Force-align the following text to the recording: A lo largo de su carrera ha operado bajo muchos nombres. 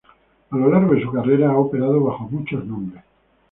A 0.49 0.57
lo 0.57 0.67
largo 0.71 0.95
de 0.95 1.03
su 1.03 1.11
carrera 1.11 1.51
ha 1.51 1.59
operado 1.59 2.03
bajo 2.03 2.23
muchos 2.27 2.65
nombres. 2.65 3.03